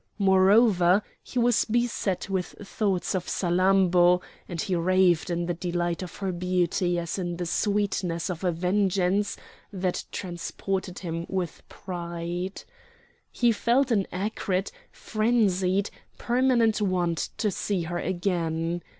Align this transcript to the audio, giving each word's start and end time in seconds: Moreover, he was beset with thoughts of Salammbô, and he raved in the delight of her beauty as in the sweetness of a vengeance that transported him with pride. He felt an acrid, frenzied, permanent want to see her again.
Moreover, 0.17 1.03
he 1.21 1.37
was 1.37 1.63
beset 1.65 2.27
with 2.27 2.55
thoughts 2.63 3.13
of 3.13 3.27
Salammbô, 3.29 4.19
and 4.49 4.59
he 4.59 4.75
raved 4.75 5.29
in 5.29 5.45
the 5.45 5.53
delight 5.53 6.01
of 6.01 6.15
her 6.15 6.31
beauty 6.31 6.97
as 6.97 7.19
in 7.19 7.37
the 7.37 7.45
sweetness 7.45 8.27
of 8.27 8.43
a 8.43 8.51
vengeance 8.51 9.37
that 9.71 10.05
transported 10.11 10.97
him 10.97 11.27
with 11.29 11.61
pride. 11.69 12.63
He 13.31 13.51
felt 13.51 13.91
an 13.91 14.07
acrid, 14.11 14.71
frenzied, 14.91 15.91
permanent 16.17 16.81
want 16.81 17.29
to 17.37 17.51
see 17.51 17.83
her 17.83 17.99
again. 17.99 18.81